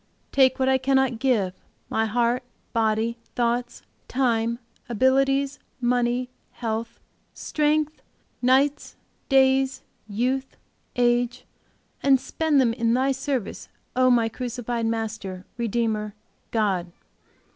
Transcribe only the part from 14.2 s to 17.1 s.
crucified Master, Redeemer, God.